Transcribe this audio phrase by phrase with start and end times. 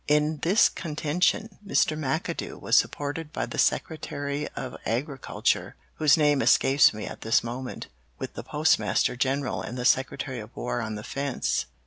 [0.07, 1.95] In this contention, Mr.
[1.95, 7.85] McAdoo was supported by the Secretary of Agriculture, whose name escapes me at this moment,
[8.17, 11.67] with the Postmaster General and the Secretary of War on the fence.